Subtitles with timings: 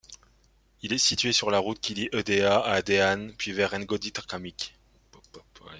[0.81, 4.73] Il est situé sur la route qui lie Edéa à Dehane puis vers Ndogtimacrique.